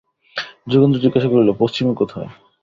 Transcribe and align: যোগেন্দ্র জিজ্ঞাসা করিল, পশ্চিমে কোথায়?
যোগেন্দ্র 0.67 1.01
জিজ্ঞাসা 1.03 1.29
করিল, 1.31 1.49
পশ্চিমে 1.61 1.93
কোথায়? 1.95 2.29